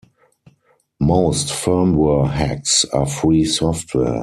[0.99, 4.19] Most firmware hacks are free software.